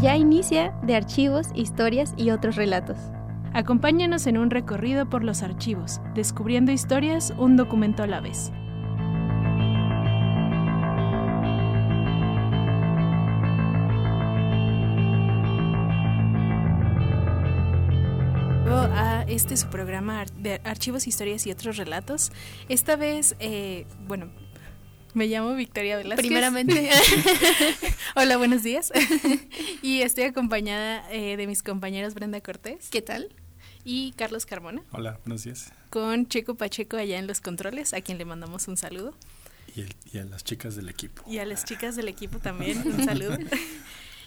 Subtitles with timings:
[0.00, 2.96] Ya inicia de archivos, historias y otros relatos.
[3.52, 8.52] Acompáñanos en un recorrido por los archivos, descubriendo historias un documento a la vez.
[18.70, 22.30] a este su programa de archivos, historias y otros relatos.
[22.68, 24.30] Esta vez, eh, bueno,
[25.14, 26.26] me llamo Victoria Velázquez.
[26.26, 26.90] Primeramente.
[28.16, 28.92] Hola, buenos días.
[29.82, 32.88] y estoy acompañada eh, de mis compañeros Brenda Cortés.
[32.90, 33.28] ¿Qué tal?
[33.84, 34.82] Y Carlos Carmona.
[34.92, 35.72] Hola, buenos días.
[35.90, 39.14] Con Checo Pacheco allá en los controles, a quien le mandamos un saludo.
[40.12, 41.22] Y, a las chicas del equipo.
[41.26, 43.38] Y a las chicas del equipo también, un saludo.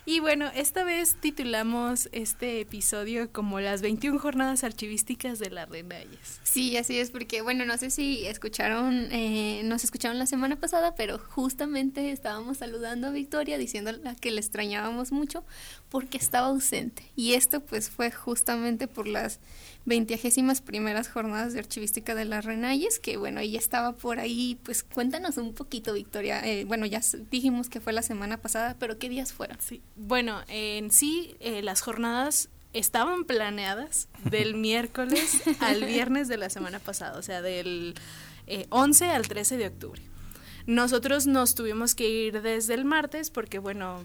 [0.03, 6.39] Y bueno, esta vez titulamos este episodio como las 21 jornadas archivísticas de la Renayes.
[6.41, 10.95] Sí, así es, porque bueno, no sé si escucharon, eh, nos escucharon la semana pasada,
[10.95, 15.43] pero justamente estábamos saludando a Victoria diciéndole que le extrañábamos mucho
[15.89, 17.03] porque estaba ausente.
[17.15, 19.39] Y esto pues fue justamente por las
[19.85, 24.83] veintiagésimas primeras jornadas de archivística de las Renayes, que bueno, ella estaba por ahí, pues
[24.83, 26.41] cuéntanos un poquito, Victoria.
[26.45, 29.57] Eh, bueno, ya dijimos que fue la semana pasada, pero ¿qué días fueron?
[29.59, 36.49] Sí, bueno, en sí eh, las jornadas estaban planeadas del miércoles al viernes de la
[36.49, 37.93] semana pasada, o sea, del
[38.69, 40.01] 11 eh, al 13 de octubre.
[40.65, 44.03] Nosotros nos tuvimos que ir desde el martes porque, bueno,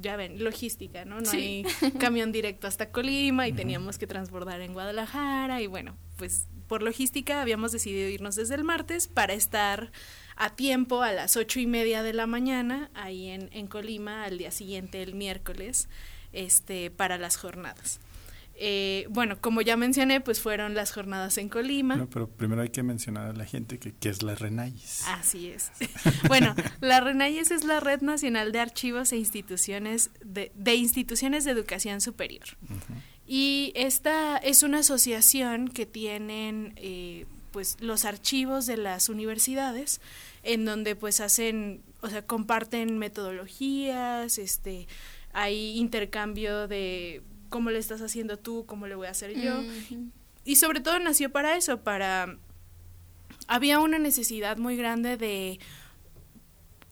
[0.00, 1.20] ya ven, logística, ¿no?
[1.20, 1.64] No hay
[1.98, 7.42] camión directo hasta Colima y teníamos que transbordar en Guadalajara y bueno, pues por logística
[7.42, 9.92] habíamos decidido irnos desde el martes para estar
[10.36, 14.38] a tiempo a las ocho y media de la mañana ahí en, en Colima al
[14.38, 15.88] día siguiente, el miércoles,
[16.32, 18.00] este, para las jornadas.
[18.54, 21.96] Eh, bueno, como ya mencioné, pues fueron las jornadas en Colima.
[21.96, 25.04] No, pero primero hay que mencionar a la gente que, que es la RENAIS.
[25.08, 25.72] Así es.
[26.28, 31.50] bueno, la RENAIS es la Red Nacional de Archivos e Instituciones de, de Instituciones de
[31.50, 32.44] Educación Superior.
[33.26, 40.00] Y esta es una asociación que tienen eh, pues los archivos de las universidades
[40.42, 44.88] en donde pues hacen, o sea, comparten metodologías, este,
[45.32, 49.62] hay intercambio de cómo le estás haciendo tú, cómo le voy a hacer yo.
[50.44, 52.38] Y sobre todo nació para eso, para...
[53.48, 55.58] Había una necesidad muy grande de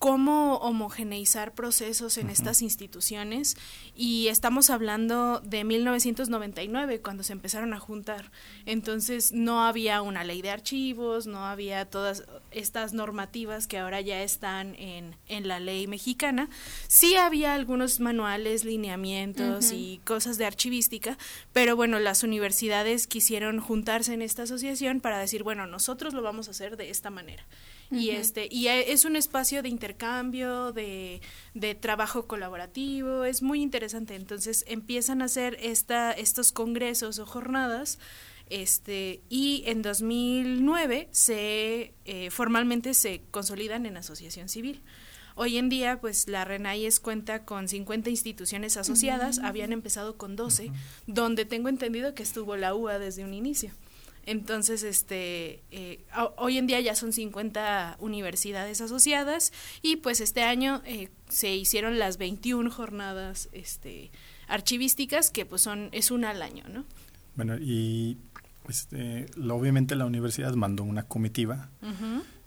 [0.01, 3.59] cómo homogeneizar procesos en estas instituciones
[3.95, 8.33] y estamos hablando de 1999 cuando se empezaron a juntar.
[8.65, 14.23] Entonces no había una ley de archivos, no había todas estas normativas que ahora ya
[14.23, 16.49] están en, en la ley mexicana.
[16.89, 21.19] Sí había algunos manuales, lineamientos y cosas de archivística,
[21.53, 26.49] pero bueno, las universidades quisieron juntarse en esta asociación para decir, bueno, nosotros lo vamos
[26.49, 27.45] a hacer de esta manera
[27.91, 31.21] y este y e, es un espacio de intercambio de,
[31.55, 34.15] de, trabajo colaborativo es muy interesante.
[34.15, 37.99] Entonces empiezan a hacer esta estos congresos o jornadas
[38.49, 44.83] este y en 2009 se eh, formalmente se consolidan en asociación civil.
[45.37, 50.71] Hoy en día, pues la RENAIES cuenta con 50 instituciones asociadas, habían empezado con 12,
[51.07, 53.71] donde tengo entendido que estuvo la UA desde un inicio.
[54.27, 56.05] Entonces, este, eh,
[56.37, 61.99] hoy en día ya son 50 universidades asociadas y pues este año eh, se hicieron
[61.99, 64.11] las 21 jornadas este,
[64.47, 66.85] archivísticas que pues son, es una al año, ¿no?
[67.35, 68.19] Bueno, y
[68.69, 71.71] este, obviamente la universidad mandó una comitiva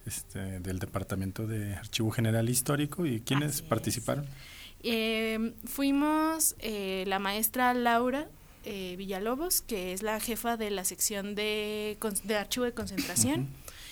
[0.06, 4.25] este, del Departamento de Archivo General Histórico y ¿quiénes participaron?
[4.83, 8.28] Eh, fuimos la maestra Laura
[8.63, 13.50] eh, Villalobos, que es la jefa de la sección de, de archivo de concentración.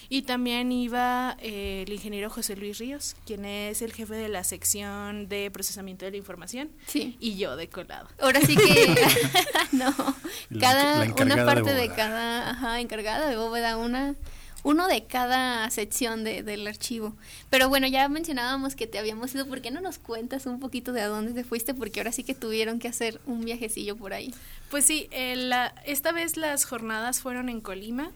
[0.09, 4.43] Y también iba eh, el ingeniero José Luis Ríos, quien es el jefe de la
[4.43, 6.69] sección de procesamiento de la información.
[6.85, 7.15] Sí.
[7.21, 8.09] Y yo de colado.
[8.19, 8.93] Ahora sí que,
[9.71, 9.93] no,
[10.59, 14.15] cada, una parte de, cada, ajá, encargada de bóveda, una
[14.63, 17.15] uno de cada sección de, del archivo.
[17.49, 19.47] Pero bueno, ya mencionábamos que te habíamos ido.
[19.47, 21.73] ¿Por qué no nos cuentas un poquito de a dónde te fuiste?
[21.73, 24.33] Porque ahora sí que tuvieron que hacer un viajecillo por ahí.
[24.69, 28.11] Pues sí, eh, la, esta vez las jornadas fueron en Colima.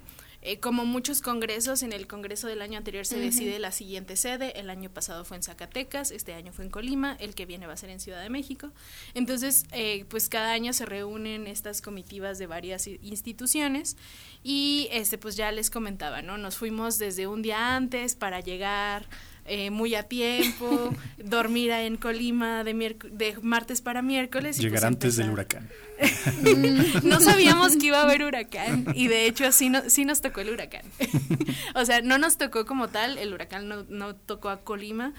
[0.47, 4.59] Eh, como muchos congresos, en el congreso del año anterior se decide la siguiente sede.
[4.59, 7.73] El año pasado fue en Zacatecas, este año fue en Colima, el que viene va
[7.73, 8.71] a ser en Ciudad de México.
[9.15, 13.97] Entonces, eh, pues cada año se reúnen estas comitivas de varias instituciones
[14.43, 16.37] y este, pues ya les comentaba, ¿no?
[16.37, 19.07] Nos fuimos desde un día antes para llegar
[19.45, 22.73] eh, muy a tiempo, dormir en Colima de,
[23.11, 24.57] de martes para miércoles.
[24.57, 25.69] Llegar pues antes del huracán.
[27.03, 30.41] no sabíamos que iba a haber huracán y de hecho sí, no, sí nos tocó
[30.41, 30.81] el huracán.
[31.75, 35.13] o sea, no nos tocó como tal, el huracán no, no tocó a Colima,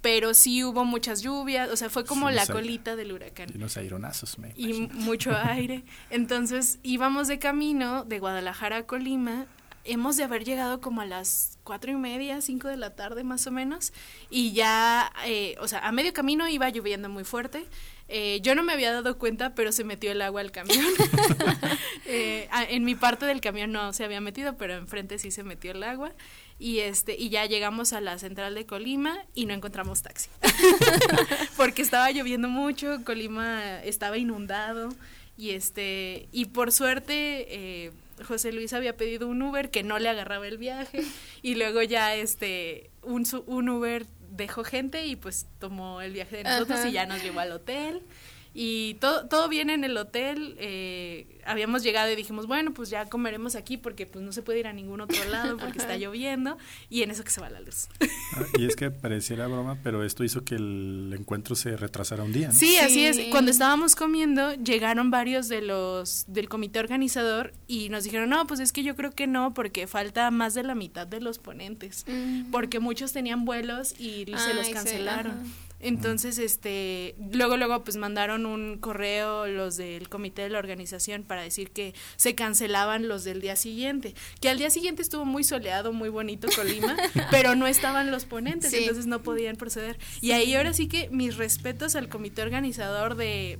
[0.00, 3.48] pero sí hubo muchas lluvias, o sea, fue como la colita del huracán.
[3.52, 5.84] Y unos aeronazos, me Y mucho aire.
[6.10, 9.46] Entonces íbamos de camino de Guadalajara a Colima
[9.88, 13.46] hemos de haber llegado como a las cuatro y media, cinco de la tarde más
[13.46, 13.92] o menos,
[14.30, 17.66] y ya, eh, o sea, a medio camino iba lloviendo muy fuerte.
[18.10, 20.84] Eh, yo no me había dado cuenta, pero se metió el agua al camión.
[22.10, 25.72] Eh, en mi parte del camión no se había metido, pero enfrente sí se metió
[25.72, 26.12] el agua.
[26.58, 30.30] Y este, y ya llegamos a la central de Colima y no encontramos taxi.
[31.58, 34.88] Porque estaba lloviendo mucho, Colima estaba inundado.
[35.36, 37.92] Y este, y por suerte,
[38.26, 41.02] José Luis había pedido un Uber que no le agarraba el viaje
[41.42, 46.44] y luego ya este un, un Uber dejó gente y pues tomó el viaje de
[46.44, 48.02] nosotros y ya nos llevó al hotel
[48.54, 50.56] y todo, todo bien en el hotel.
[50.58, 54.60] Eh, habíamos llegado y dijimos, bueno, pues ya comeremos aquí porque pues no se puede
[54.60, 56.58] ir a ningún otro lado porque está lloviendo
[56.90, 57.88] y en eso que se va la luz.
[58.34, 62.32] Ah, y es que pareciera broma, pero esto hizo que el encuentro se retrasara un
[62.32, 62.52] día.
[62.52, 63.18] Sí, así es.
[63.30, 68.60] Cuando estábamos comiendo, llegaron varios de los del comité organizador y nos dijeron, no, pues
[68.60, 72.04] es que yo creo que no porque falta más de la mitad de los ponentes,
[72.06, 72.50] mm.
[72.50, 75.67] porque muchos tenían vuelos y se los cancelaron.
[75.80, 81.42] Entonces, este, luego, luego, pues mandaron un correo los del comité de la organización para
[81.42, 85.92] decir que se cancelaban los del día siguiente, que al día siguiente estuvo muy soleado,
[85.92, 86.96] muy bonito Colima,
[87.30, 89.98] pero no estaban los ponentes, entonces no podían proceder.
[90.20, 93.58] Y ahí ahora sí que mis respetos al comité organizador de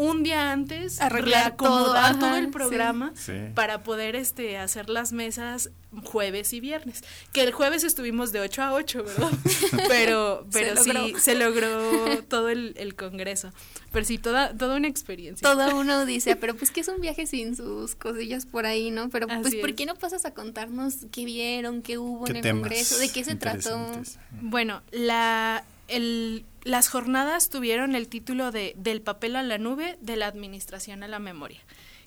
[0.00, 3.12] un día antes arreglar todo, todo el programa
[3.54, 5.70] para poder este hacer las mesas
[6.04, 7.02] jueves y viernes.
[7.32, 9.30] Que el jueves estuvimos de 8 a 8, ¿verdad?
[9.88, 13.52] pero pero sí, se logró todo el, congreso.
[13.92, 15.46] Pero sí, toda, toda una experiencia.
[15.46, 19.10] Toda una odisea, pero pues que es un viaje sin sus cosillas por ahí, ¿no?
[19.10, 22.98] Pero pues, ¿por qué no pasas a contarnos qué vieron, qué hubo en el congreso,
[22.98, 24.00] de qué se trató?
[24.40, 30.16] Bueno, la el las jornadas tuvieron el título de Del papel a la nube, de
[30.16, 31.60] la administración a la memoria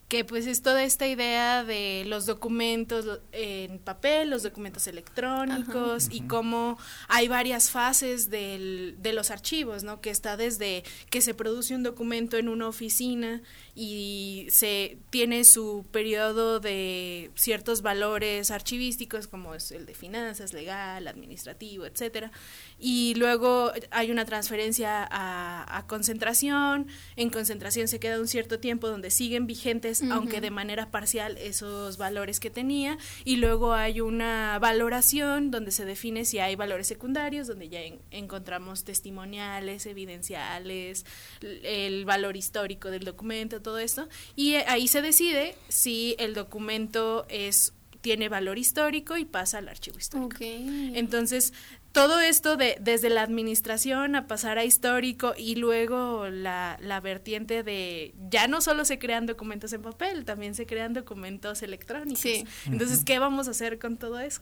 [0.07, 6.21] que pues es toda esta idea de los documentos en papel, los documentos electrónicos y
[6.21, 6.77] cómo
[7.07, 10.01] hay varias fases del, de los archivos, ¿no?
[10.01, 13.41] Que está desde que se produce un documento en una oficina
[13.75, 21.07] y se tiene su periodo de ciertos valores archivísticos como es el de finanzas, legal,
[21.07, 22.31] administrativo, etcétera,
[22.77, 28.89] y luego hay una transferencia a, a concentración, en concentración se queda un cierto tiempo
[28.89, 32.97] donde siguen vigentes aunque de manera parcial, esos valores que tenía.
[33.23, 37.79] Y luego hay una valoración donde se define si hay valores secundarios, donde ya
[38.11, 41.05] encontramos testimoniales, evidenciales,
[41.41, 44.07] el valor histórico del documento, todo esto.
[44.35, 47.73] Y ahí se decide si el documento es
[48.03, 50.35] tiene valor histórico y pasa al archivo histórico.
[50.41, 51.53] Entonces,
[51.93, 57.61] todo esto de desde la administración a pasar a histórico y luego la, la vertiente
[57.61, 62.25] de ya no solo se crean documentos en papel, también se crean documentos electrónicos.
[62.65, 64.41] Entonces, ¿qué vamos a hacer con todo eso?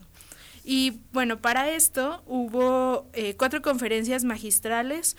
[0.64, 5.16] Y bueno, para esto hubo eh, cuatro conferencias magistrales.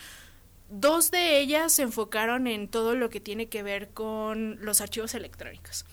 [0.70, 5.14] Dos de ellas se enfocaron en todo lo que tiene que ver con los archivos
[5.14, 5.86] electrónicos.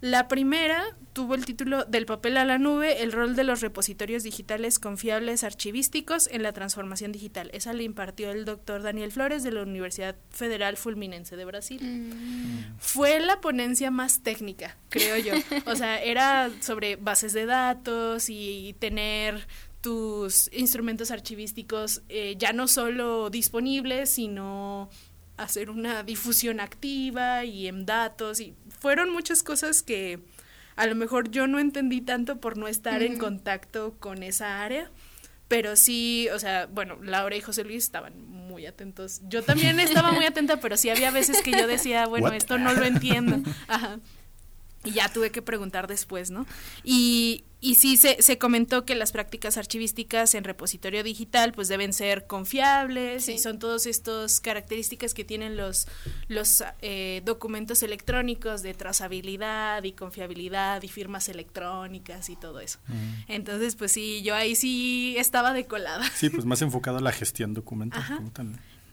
[0.00, 4.22] La primera tuvo el título Del papel a la nube, el rol de los repositorios
[4.22, 7.50] digitales confiables archivísticos en la transformación digital.
[7.52, 11.80] Esa le impartió el doctor Daniel Flores de la Universidad Federal Fulminense de Brasil.
[11.82, 12.78] Mm.
[12.78, 15.34] Fue la ponencia más técnica, creo yo.
[15.66, 19.46] O sea, era sobre bases de datos y tener
[19.80, 24.90] tus instrumentos archivísticos eh, ya no solo disponibles, sino
[25.38, 30.20] hacer una difusión activa y en datos y fueron muchas cosas que
[30.76, 34.90] a lo mejor yo no entendí tanto por no estar en contacto con esa área,
[35.48, 39.20] pero sí, o sea, bueno, Laura y José Luis estaban muy atentos.
[39.28, 42.72] Yo también estaba muy atenta, pero sí había veces que yo decía, bueno, esto no
[42.74, 43.40] lo entiendo.
[43.68, 43.98] Ajá.
[44.84, 46.46] Y ya tuve que preguntar después, ¿no?
[46.84, 51.92] Y, y sí se, se comentó que las prácticas archivísticas en repositorio digital pues deben
[51.92, 55.88] ser confiables y son todas estas características que tienen los,
[56.28, 62.78] los eh, documentos electrónicos de trazabilidad y confiabilidad y firmas electrónicas y todo eso.
[62.86, 63.32] Mm.
[63.32, 66.08] Entonces pues sí, yo ahí sí estaba decolada.
[66.14, 68.20] Sí, pues más enfocado a la gestión documental.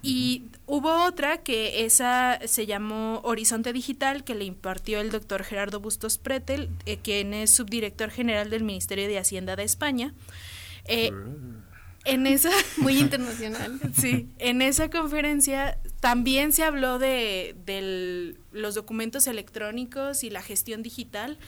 [0.06, 5.80] Y hubo otra que esa se llamó Horizonte Digital, que le impartió el doctor Gerardo
[5.80, 10.14] Bustos Pretel, eh, quien es subdirector general del Ministerio de Hacienda de España.
[10.86, 11.12] Eh,
[12.04, 13.80] en esa muy internacional.
[14.00, 21.40] Sí en esa conferencia también se habló de, los documentos electrónicos y la gestión digital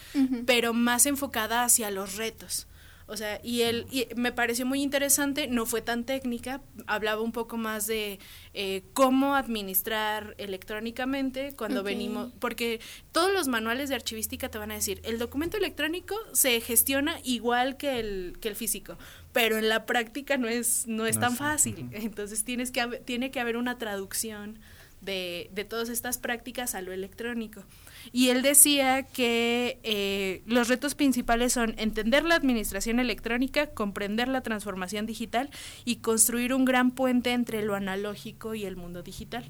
[0.48, 2.66] pero más enfocada hacia los retos
[3.10, 7.32] O sea, y él y me pareció muy interesante, no fue tan técnica, hablaba un
[7.32, 8.20] poco más de
[8.54, 12.82] eh, cómo administrar electrónicamente cuando venimos, porque
[13.14, 17.78] todos los manuales de archivística te van a decir, el documento electrónico se gestiona igual
[17.78, 18.98] que el, que el físico,
[19.32, 21.90] pero en la práctica no es, no es tan fácil.
[21.94, 24.60] Entonces tienes que, tiene que haber una traducción
[25.00, 27.64] de, de todas estas prácticas a lo electrónico
[28.12, 34.42] y él decía que eh, los retos principales son entender la administración electrónica, comprender la
[34.42, 35.50] transformación digital
[35.86, 39.46] y construir un gran puente entre lo analógico y el mundo digital.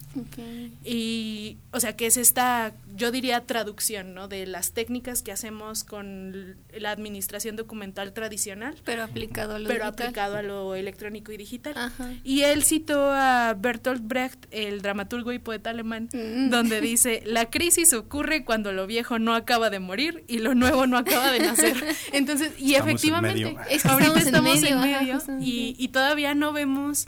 [0.83, 4.27] Y, o sea, que es esta, yo diría, traducción, ¿no?
[4.27, 8.75] De las técnicas que hacemos con la administración documental tradicional.
[8.83, 11.75] Pero aplicado a lo Pero aplicado a lo electrónico y digital.
[12.23, 16.49] Y él citó a Bertolt Brecht, el dramaturgo y poeta alemán, mm.
[16.49, 20.88] donde dice, la crisis ocurre cuando lo viejo no acaba de morir y lo nuevo
[20.88, 21.75] no acaba de nacer.
[22.13, 27.08] Entonces, y efectivamente, ahorita estamos en medio, y, y todavía no vemos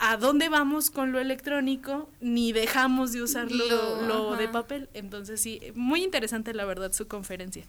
[0.00, 4.88] a dónde vamos con lo electrónico ni dejamos de usar lo, lo de papel.
[4.94, 7.64] Entonces, sí, muy interesante la verdad su conferencia.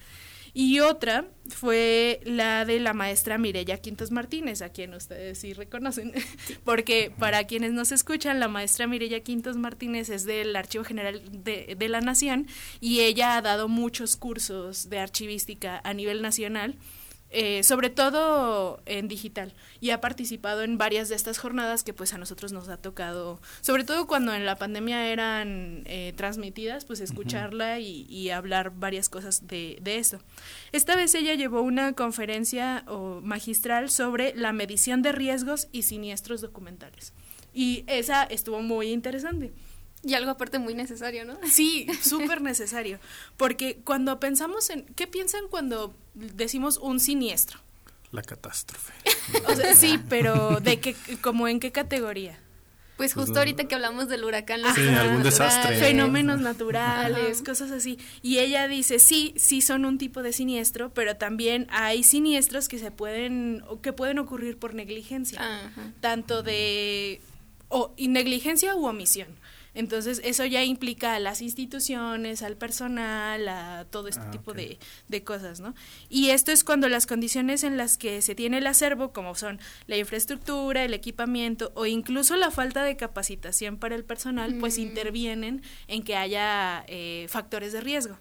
[0.54, 6.14] Y otra fue la de la maestra Mireya Quintos Martínez, a quien ustedes sí reconocen,
[6.66, 11.76] porque para quienes nos escuchan, la maestra Mireya Quintos Martínez es del Archivo General de,
[11.78, 12.48] de la Nación
[12.80, 16.76] y ella ha dado muchos cursos de archivística a nivel nacional
[17.32, 22.14] eh, sobre todo en digital y ha participado en varias de estas jornadas que pues
[22.14, 27.00] a nosotros nos ha tocado, sobre todo cuando en la pandemia eran eh, transmitidas, pues
[27.00, 30.20] escucharla y, hablar varias cosas de, de eso.
[30.72, 36.42] Esta vez ella llevó una conferencia o magistral sobre la medición de riesgos y siniestros
[36.42, 37.14] documentales
[37.54, 39.54] y esa estuvo muy interesante.
[40.04, 41.38] Y algo aparte muy necesario, ¿no?
[41.48, 43.00] Sí, súper necesario.
[43.38, 44.84] Porque cuando pensamos en...
[44.96, 47.60] ¿Qué piensan cuando decimos un siniestro?
[48.12, 48.94] La catástrofe.
[49.48, 52.40] o sea, sí, pero ¿de qué, como en qué categoría?
[52.98, 55.78] Pues, pues justo ahorita que hablamos del huracán, sí, algún desastre.
[55.78, 57.98] Fenómenos naturales, cosas así.
[58.22, 62.78] Y ella dice, sí, sí son un tipo de siniestro, pero también hay siniestros que
[62.78, 65.42] se pueden, que pueden ocurrir por negligencia.
[66.00, 67.22] Tanto de
[67.70, 69.30] o, negligencia u omisión.
[69.74, 74.78] Entonces, eso ya implica a las instituciones, al personal, a todo este ah, tipo de,
[75.08, 75.74] de, cosas, ¿no?
[76.10, 79.60] Y esto es cuando las condiciones en las que se tiene el acervo, como son
[79.88, 85.62] la infraestructura, el equipamiento o incluso la falta de capacitación para el personal, pues intervienen
[85.88, 88.18] en que haya eh, factores de riesgo.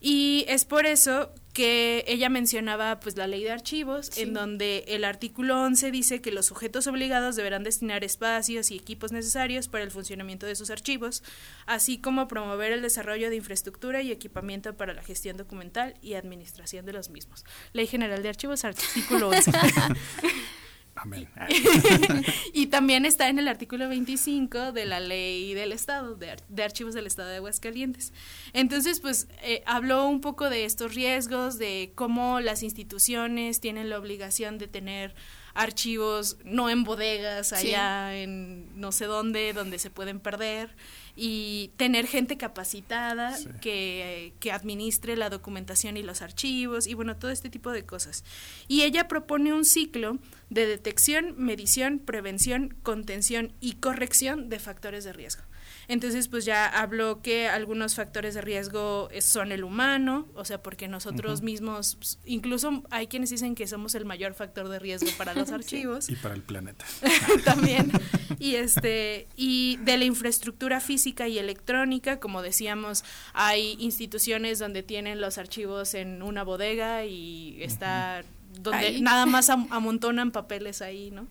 [0.00, 5.06] Y es por eso que ella mencionaba pues la ley de archivos, en donde el
[5.06, 9.90] artículo 11 dice que los sujetos obligados deberán destinar espacios y equipos necesarios para el
[9.90, 11.22] funcionamiento de sus archivos,
[11.64, 16.84] así como promover el desarrollo de infraestructura y equipamiento para la gestión documental y administración
[16.84, 17.46] de los mismos.
[17.72, 19.50] Ley General de Archivos, artículo 11.
[20.96, 21.28] Amén.
[22.52, 27.06] y también está en el artículo 25 de la ley del Estado, de, archivos del
[27.06, 28.12] Estado de Aguascalientes.
[28.52, 33.98] Entonces, pues eh, habló un poco de estos riesgos, de cómo las instituciones tienen la
[33.98, 35.14] obligación de tener
[35.56, 40.76] archivos no en bodegas allá en no sé dónde, donde se pueden perder
[41.16, 47.30] y tener gente capacitada que, que, administre la documentación y los archivos y bueno, todo
[47.30, 48.22] este tipo de cosas.
[48.68, 50.18] Y ella propone un ciclo
[50.50, 55.42] de detección, medición, prevención, contención y corrección de factores de riesgo.
[55.88, 60.88] Entonces, pues ya habló que algunos factores de riesgo son el humano, o sea, porque
[60.88, 65.34] nosotros mismos, pues, incluso hay quienes dicen que somos el mayor factor de riesgo para
[65.34, 66.08] los archivos.
[66.08, 66.84] Y para el planeta.
[67.44, 67.92] También.
[68.38, 75.20] Y este, y de la infraestructura física y electrónica, como decíamos, hay instituciones donde tienen
[75.20, 78.24] los archivos en una bodega y está
[78.60, 81.26] donde nada más amontonan papeles ahí, ¿no?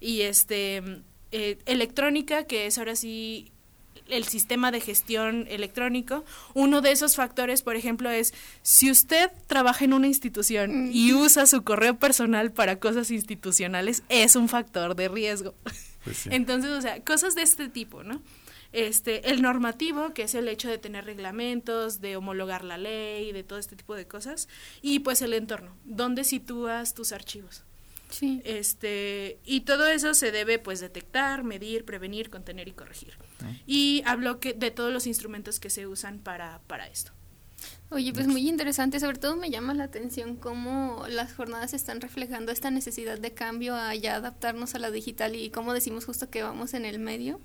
[0.00, 0.82] Y este
[1.32, 3.52] eh, electrónica, que es ahora sí
[4.08, 6.24] el sistema de gestión electrónico.
[6.54, 11.46] Uno de esos factores, por ejemplo, es si usted trabaja en una institución y usa
[11.46, 15.54] su correo personal para cosas institucionales, es un factor de riesgo.
[16.04, 18.22] Pues Entonces, o sea, cosas de este tipo, ¿no?
[18.72, 23.42] Este, el normativo, que es el hecho de tener reglamentos, de homologar la ley, de
[23.42, 24.48] todo este tipo de cosas,
[24.82, 27.64] y pues el entorno, dónde sitúas tus archivos.
[28.10, 28.40] Sí.
[28.44, 33.14] Este, y todo eso se debe pues detectar, medir, prevenir, contener y corregir.
[33.66, 37.12] Y hablo que de todos los instrumentos que se usan para, para esto.
[37.90, 42.52] Oye, pues muy interesante, sobre todo me llama la atención cómo las jornadas están reflejando
[42.52, 46.42] esta necesidad de cambio a ya adaptarnos a la digital y cómo decimos justo que
[46.42, 47.40] vamos en el medio.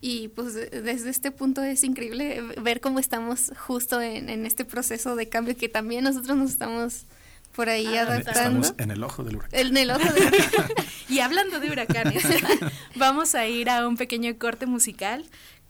[0.00, 5.16] Y pues desde este punto es increíble ver cómo estamos justo en, en este proceso
[5.16, 7.06] de cambio que también nosotros nos estamos
[7.54, 8.60] por ahí Ah, adaptando.
[8.60, 9.60] Estamos en el ojo del huracán.
[9.60, 10.66] En el ojo del huracán.
[11.08, 12.24] Y hablando de huracanes,
[12.96, 15.24] vamos a ir a un pequeño corte musical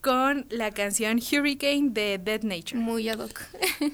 [0.05, 2.79] con la canción Hurricane de Dead Nature.
[2.79, 3.41] Muy ad hoc.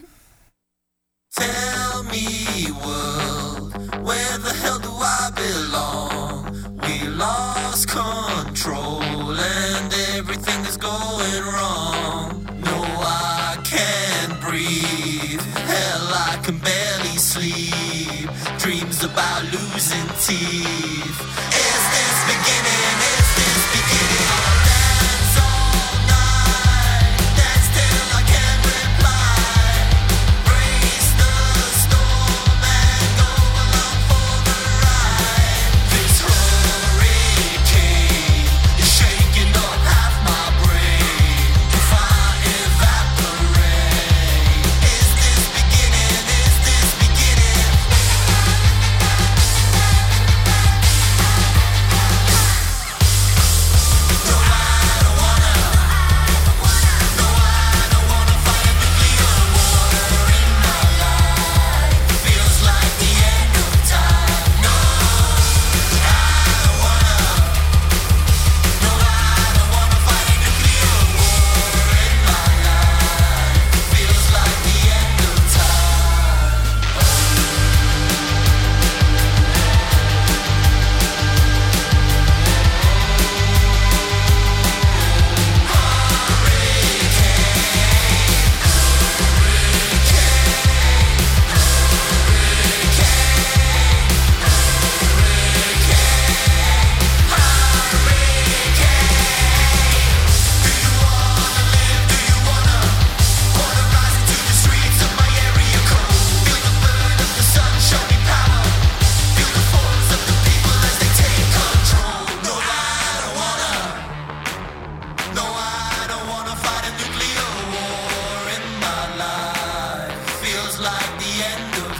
[1.33, 6.51] Tell me, world, where the hell do I belong?
[6.81, 9.01] We lost control
[9.39, 12.43] and everything is going wrong.
[12.59, 15.39] No, I can't breathe.
[15.39, 18.29] Hell, I can barely sleep.
[18.59, 21.60] Dreams about losing teeth.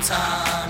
[0.02, 0.61] Time.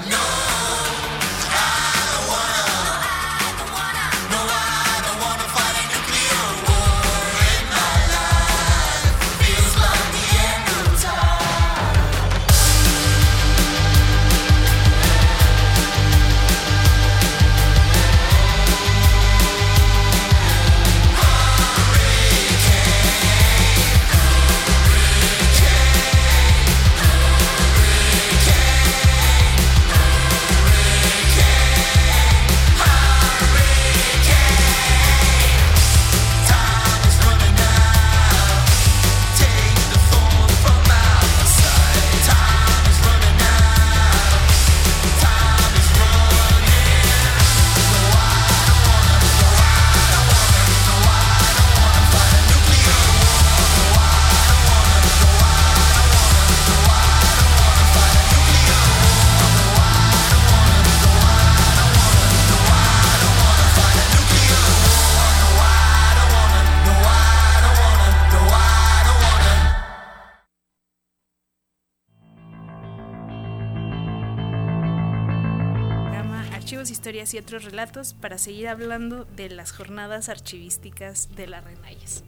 [77.21, 82.23] Historias y otros relatos para seguir hablando de las jornadas archivísticas de la Renayes.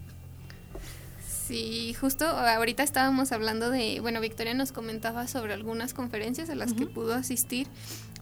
[1.47, 6.73] Sí, justo ahorita estábamos hablando de, bueno, Victoria nos comentaba sobre algunas conferencias a las
[6.73, 7.67] que pudo asistir,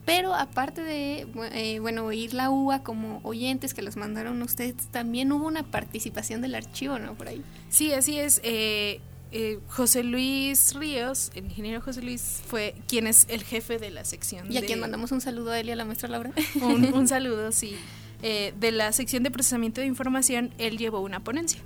[0.06, 5.30] pero aparte de, eh, bueno, oír la UA como oyentes que los mandaron ustedes, también
[5.30, 7.14] hubo una participación del archivo, ¿no?
[7.14, 7.42] Por ahí.
[7.68, 8.40] Sí, así es.
[8.44, 9.00] eh,
[9.32, 14.04] eh, José Luis Ríos, el ingeniero José Luis, fue quien es el jefe de la
[14.04, 14.50] sección.
[14.52, 16.30] Y a de- quien mandamos un saludo a él y a la maestra Laura.
[16.60, 17.74] un, un saludo, sí.
[18.22, 21.60] Eh, de la sección de procesamiento de información, él llevó una ponencia.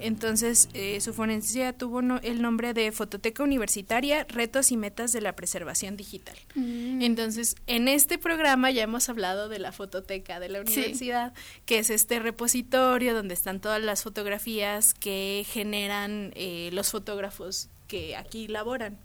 [0.00, 5.20] Entonces, eh, su ponencia tuvo no- el nombre de Fototeca Universitaria, Retos y Metas de
[5.20, 6.36] la Preservación Digital.
[6.56, 10.72] Entonces, en este programa ya hemos hablado de la fototeca de la Sí.
[10.80, 11.32] universidad,
[11.66, 18.16] que es este repositorio donde están todas las fotografías que generan eh, los fotógrafos que
[18.16, 18.98] aquí laboran.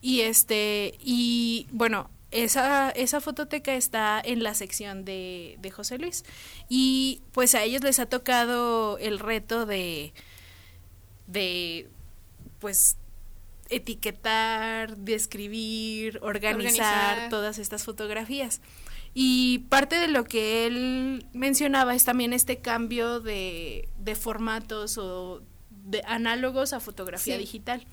[0.00, 6.24] Y este, y bueno, esa, esa fototeca está en la sección de, de José Luis.
[6.68, 10.12] Y pues a ellos les ha tocado el reto de,
[11.30, 11.88] de
[12.58, 12.96] pues
[13.70, 16.54] etiquetar, describir, organizar,
[17.14, 17.28] Organizar.
[17.30, 18.60] todas estas fotografías.
[19.14, 25.42] Y parte de lo que él mencionaba es también este cambio de, de formatos o
[25.70, 27.40] de análogos a fotografía Sí.
[27.40, 27.86] digital.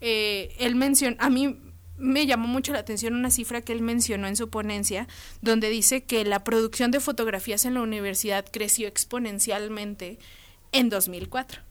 [0.00, 1.56] Eh, él menciona, a mí
[1.98, 5.06] me llamó mucho la atención una cifra que él mencionó en su ponencia,
[5.40, 10.18] donde dice que la producción de fotografías en la universidad creció exponencialmente
[10.72, 11.62] en 2004.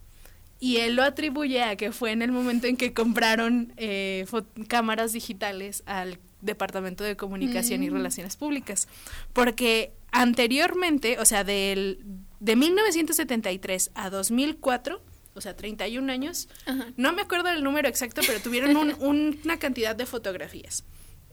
[0.60, 4.26] Y él lo atribuye a que fue en el momento en que compraron eh,
[4.68, 7.94] cámaras digitales al Departamento de Comunicación y mm.
[7.94, 8.88] Relaciones Públicas.
[9.34, 12.00] Porque anteriormente, o sea, del,
[12.40, 15.02] de 1973 a 2004,
[15.34, 16.48] o sea, 31 años,
[16.96, 20.86] no me acuerdo del número exacto, pero tuvieron una cantidad de fotografías.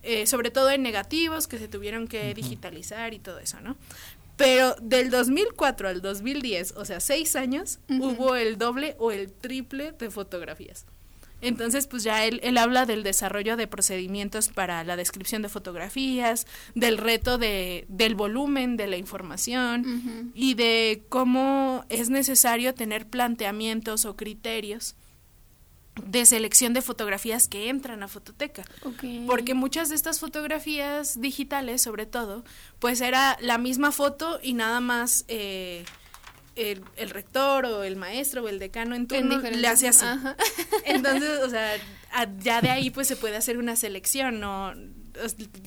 [0.05, 3.77] Eh, sobre todo en negativos que se tuvieron que digitalizar y todo eso, ¿no?
[4.37, 9.93] Pero del 2004 al 2010, o sea, seis años, hubo el doble o el triple
[9.93, 10.87] de fotografías.
[11.43, 16.47] Entonces, pues ya él, él habla del desarrollo de procedimientos para la descripción de fotografías,
[16.77, 24.05] del reto de, del volumen de la información y de cómo es necesario tener planteamientos
[24.05, 24.95] o criterios
[25.95, 28.65] de selección de fotografías que entran a fototeca.
[29.27, 32.45] Porque muchas de estas fotografías digitales, sobre todo,
[32.79, 35.85] pues era la misma foto y nada más eh,
[36.57, 40.07] el, rector o el maestro o el decano en turno le hace así.
[40.85, 41.77] Entonces, o sea,
[42.41, 44.73] ya de ahí pues se puede hacer una selección, no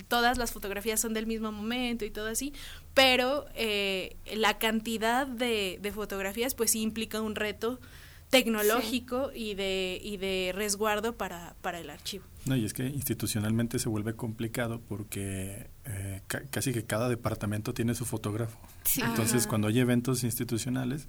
[0.07, 2.51] todas las fotografías son del mismo momento y todo así,
[2.95, 7.79] pero eh, la cantidad de, de fotografías pues sí implica un reto
[8.43, 12.25] tecnológico y, de, y de resguardo para, para el archivo.
[12.45, 16.21] No, y es que institucionalmente se vuelve complicado porque eh,
[16.51, 18.59] casi que cada departamento tiene su fotógrafo.
[18.97, 21.07] Entonces, cuando hay eventos institucionales,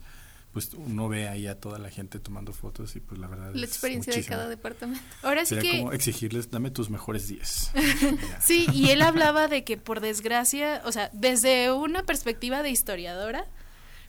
[0.52, 3.66] pues uno ve ahí a toda la gente tomando fotos y pues la verdad la
[3.66, 5.04] experiencia de cada departamento.
[5.22, 7.72] Ahora sí Sería como exigirles, dame tus mejores días.
[8.40, 13.46] sí, y él hablaba de que por desgracia, o sea, desde una perspectiva de historiadora,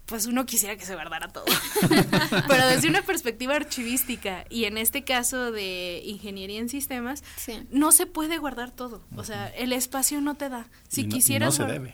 [0.08, 1.46] pues uno quisiera que se guardara todo.
[2.48, 7.24] Pero desde una perspectiva archivística y en este caso de ingeniería en sistemas,
[7.70, 9.04] no se puede guardar todo.
[9.16, 10.68] O sea, el espacio no te da.
[10.88, 11.60] Si quisieras...
[11.60, 11.94] no se debe.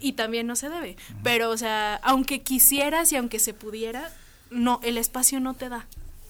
[0.00, 0.96] Y también no se debe.
[1.24, 4.12] Pero, o sea, aunque quisieras y aunque se pudiera,
[4.50, 5.86] no, el espacio no te da.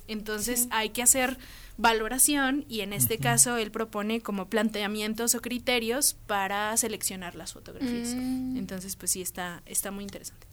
[0.09, 1.37] Entonces hay que hacer
[1.77, 8.15] valoración y en este caso él propone como planteamientos o criterios para seleccionar las fotografías.
[8.15, 8.57] Mm.
[8.57, 10.50] Entonces, pues sí, está, está muy interesante.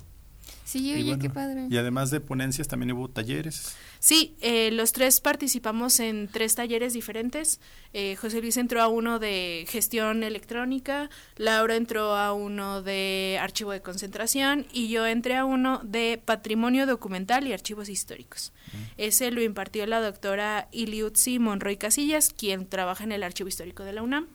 [0.68, 1.68] Sí, oye, qué padre.
[1.70, 3.74] Y además de ponencias, también hubo talleres.
[4.00, 7.62] Sí, eh, los tres participamos en tres talleres diferentes.
[7.94, 13.72] Eh, José Luis entró a uno de gestión electrónica, Laura entró a uno de archivo
[13.72, 18.52] de concentración y yo entré a uno de patrimonio documental y archivos históricos.
[18.74, 18.78] Mm.
[18.98, 23.94] Ese lo impartió la doctora Iliutzi Monroy Casillas, quien trabaja en el archivo histórico de
[23.94, 24.28] la UNAM.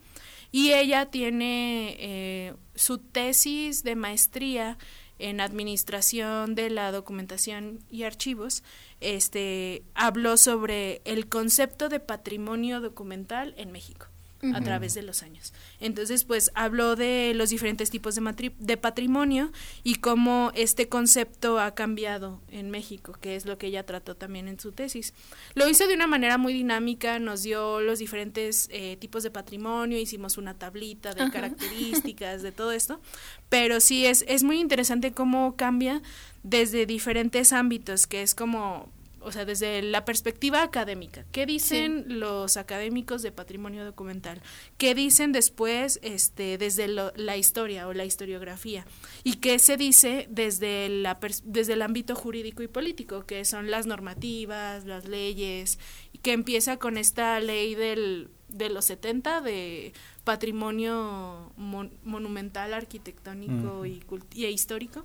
[0.50, 4.78] Y ella tiene eh, su tesis de maestría
[5.22, 8.62] en administración de la documentación y archivos,
[9.00, 14.11] este, habló sobre el concepto de patrimonio documental en México
[14.54, 15.52] a través de los años.
[15.78, 19.52] Entonces, pues habló de los diferentes tipos de, de patrimonio
[19.84, 24.48] y cómo este concepto ha cambiado en México, que es lo que ella trató también
[24.48, 25.14] en su tesis.
[25.54, 29.98] Lo hizo de una manera muy dinámica, nos dio los diferentes eh, tipos de patrimonio,
[29.98, 33.00] hicimos una tablita de características, de todo esto,
[33.48, 36.02] pero sí es, es muy interesante cómo cambia
[36.42, 38.90] desde diferentes ámbitos, que es como
[39.24, 44.40] o sea, desde la perspectiva académica, ¿qué dicen los académicos de patrimonio documental?
[44.78, 48.86] ¿Qué dicen después este, desde la historia o la historiografía?
[49.24, 53.86] ¿Y qué se dice desde, la, desde el ámbito jurídico y político, que son las
[53.86, 55.78] normativas, las leyes,
[56.22, 59.92] que empieza con esta ley del, de los 70 de
[60.24, 64.02] patrimonio monumental, arquitectónico y,
[64.34, 65.04] y histórico?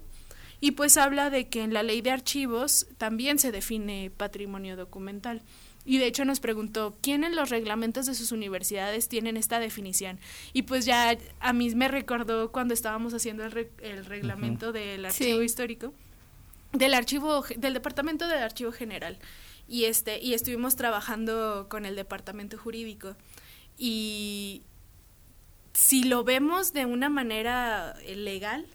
[0.59, 5.43] Y pues habla de que en la ley de archivos también se define patrimonio documental.
[5.85, 10.19] Y de hecho nos preguntó, ¿quién en los reglamentos de sus universidades tienen esta definición?
[10.51, 15.41] Y pues ya a mí me recordó cuando estábamos haciendo el, el reglamento del archivo
[15.41, 15.93] histórico,
[16.73, 19.17] del archivo, del departamento del archivo general.
[19.69, 23.15] Y este, y estuvimos trabajando con el departamento jurídico.
[23.77, 24.63] Y
[25.73, 28.65] si lo vemos de una manera legal,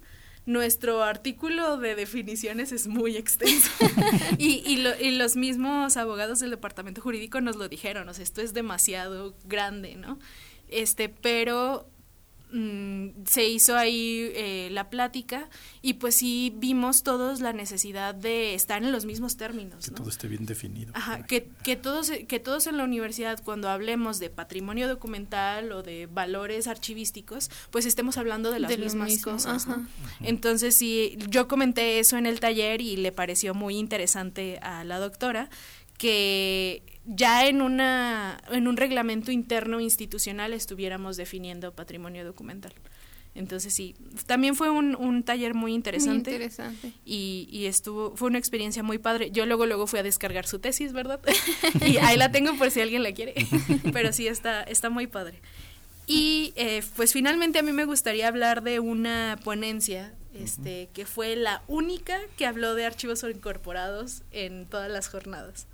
[0.45, 3.71] nuestro artículo de definiciones es muy extenso
[4.39, 8.53] y, y, los mismos abogados del departamento jurídico nos lo dijeron, o sea, esto es
[8.53, 10.19] demasiado grande, ¿no?
[10.69, 11.89] Este, pero
[12.53, 15.49] Mm, se hizo ahí eh, la plática
[15.81, 19.87] y pues sí vimos todos la necesidad de estar en los mismos términos.
[19.87, 20.93] Que todo esté bien definido.
[20.95, 25.83] Ajá, que, que, todos, que todos en la universidad cuando hablemos de patrimonio documental o
[25.83, 29.67] de valores archivísticos, pues estemos hablando de las mismas cosas.
[30.21, 34.99] Entonces sí, yo comenté eso en el taller y le pareció muy interesante a la
[34.99, 35.49] doctora
[35.97, 42.73] que ya en una en un reglamento interno institucional estuviéramos definiendo patrimonio documental.
[43.35, 43.95] Entonces sí,
[44.27, 46.31] también fue un, un taller muy interesante.
[46.31, 46.93] Muy interesante.
[47.05, 49.31] Y, y, estuvo, fue una experiencia muy padre.
[49.31, 51.19] Yo luego, luego fui a descargar su tesis, ¿verdad?
[51.87, 53.35] y ahí la tengo por si alguien la quiere.
[53.93, 55.41] Pero sí, está, está muy padre.
[56.07, 61.37] Y eh, pues finalmente a mí me gustaría hablar de una ponencia este, que fue
[61.37, 65.67] la única que habló de archivos incorporados en todas las jornadas.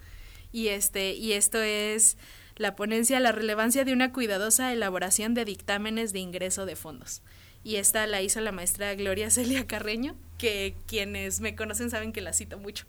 [0.53, 2.17] Y, este, y esto es
[2.57, 7.23] la ponencia La relevancia de una cuidadosa elaboración de dictámenes de ingreso de fondos
[7.65, 12.21] y esta la hizo la maestra Gloria Celia Carreño, que quienes me conocen saben que
[12.21, 12.87] la cito mucho.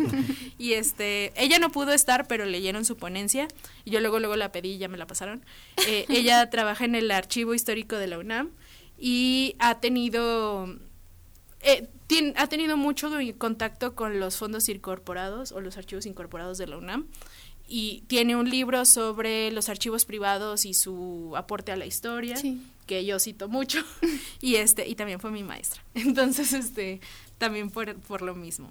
[0.58, 3.48] y este, ella no pudo estar, pero leyeron su ponencia
[3.84, 5.44] y yo luego luego la pedí y ya me la pasaron.
[5.86, 8.50] Eh, ella trabaja en el Archivo Histórico de la UNAM
[8.98, 10.78] y ha tenido
[11.64, 11.88] eh,
[12.36, 17.06] ha tenido mucho contacto con los fondos incorporados o los archivos incorporados de la UNAM
[17.66, 22.36] y tiene un libro sobre los archivos privados y su aporte a la historia
[22.86, 23.82] que yo cito mucho
[24.40, 25.82] y este y también fue mi maestra.
[25.94, 27.00] Entonces este
[27.38, 28.70] también por, por lo mismo.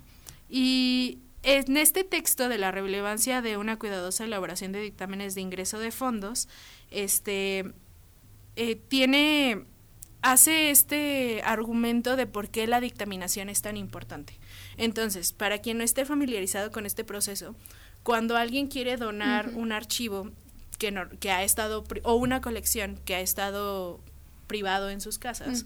[0.50, 5.80] Y en este texto de la relevancia de una cuidadosa elaboración de dictámenes de ingreso
[5.80, 6.48] de fondos
[6.92, 7.66] este
[8.56, 9.66] eh, tiene
[10.24, 14.40] hace este argumento de por qué la dictaminación es tan importante.
[14.78, 17.56] Entonces para quien no esté familiarizado con este proceso
[18.02, 20.32] cuando alguien quiere donar un archivo
[20.78, 24.02] que, no, que ha estado, o una colección que ha estado
[24.48, 25.66] privado en sus casas,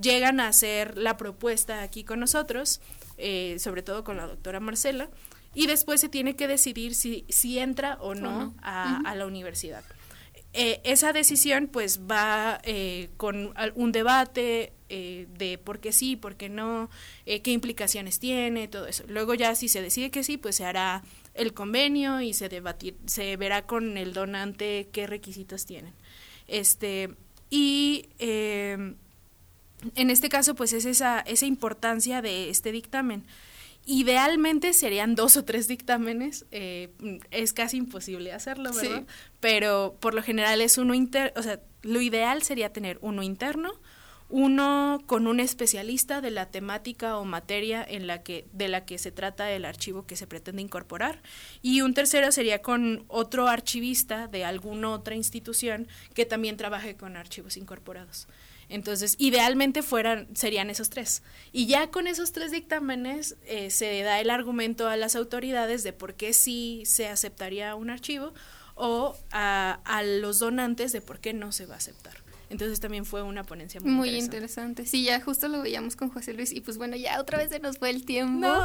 [0.00, 2.80] llegan a hacer la propuesta aquí con nosotros,
[3.18, 5.08] eh, sobre todo con la doctora Marcela,
[5.54, 9.84] y después se tiene que decidir si, si entra o no, A, a, la universidad.
[10.58, 16.36] Eh, esa decisión pues va eh, con un debate eh, de por qué sí, por
[16.36, 16.88] qué no,
[17.24, 19.02] eh, qué implicaciones tiene, todo eso.
[19.08, 21.02] Luego ya si se decide que sí, pues se hará
[21.34, 25.92] el convenio y se debatir, se verá con el donante qué requisitos tienen.
[26.46, 27.10] Este,
[27.50, 28.94] y eh,
[29.96, 33.24] en este caso, pues es esa, esa importancia de este dictamen.
[33.88, 36.90] Idealmente serían dos o tres dictámenes, eh,
[37.30, 39.04] es casi imposible hacerlo, ¿verdad?
[39.38, 43.72] Pero por lo general es uno interno, o sea, lo ideal sería tener uno interno,
[44.28, 48.98] uno con un especialista de la temática o materia en la que de la que
[48.98, 51.22] se trata el archivo que se pretende incorporar
[51.62, 57.16] y un tercero sería con otro archivista de alguna otra institución que también trabaje con
[57.16, 58.26] archivos incorporados.
[58.68, 61.22] Entonces, idealmente fueran serían esos tres.
[61.52, 65.92] Y ya con esos tres dictámenes eh, se da el argumento a las autoridades de
[65.92, 68.34] por qué sí se aceptaría un archivo
[68.74, 72.25] o a, a los donantes de por qué no se va a aceptar.
[72.48, 74.86] Entonces también fue una ponencia muy, muy interesante.
[74.86, 77.58] Sí, ya justo lo veíamos con José Luis y pues bueno, ya otra vez se
[77.58, 78.46] nos fue el tiempo.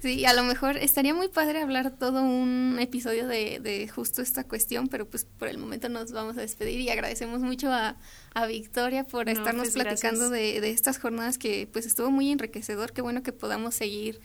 [0.00, 4.44] Sí, a lo mejor estaría muy padre hablar todo un episodio de, de justo esta
[4.44, 7.96] cuestión, pero pues por el momento nos vamos a despedir y agradecemos mucho a,
[8.34, 12.92] a Victoria por estarnos pues, platicando de, de estas jornadas que pues estuvo muy enriquecedor.
[12.92, 14.20] Qué bueno que podamos seguir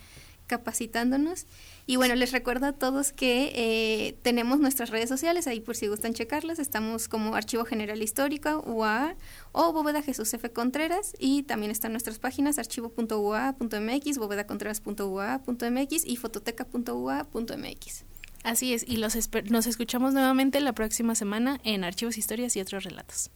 [0.50, 1.46] capacitándonos.
[1.86, 5.88] Y bueno, les recuerdo a todos que eh, tenemos nuestras redes sociales, ahí por si
[5.88, 9.16] gustan checarlas, estamos como Archivo General Histórico, UAA,
[9.54, 10.52] o Bóveda Jesús F.
[10.52, 18.06] Contreras, y también están nuestras páginas archivo.ua.mx, bóvedacontreras.ua.mx y fototeca.ua.mx.
[18.44, 19.16] Así es, y los
[19.50, 23.30] nos escuchamos nuevamente la próxima semana en Archivos, Historias y otros relatos.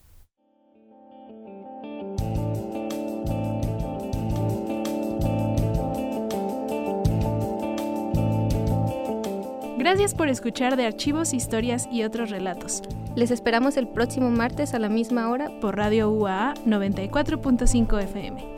[9.83, 12.83] Gracias por escuchar de archivos, historias y otros relatos.
[13.17, 18.52] Les esperamos el próximo martes a la misma hora por Radio UAA 94.5 FM.